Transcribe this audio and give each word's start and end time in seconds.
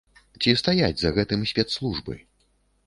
Ці 0.43 0.53
стаяць 0.61 0.99
за 1.03 1.11
гэтым 1.19 1.47
спецслужбы? 1.53 2.13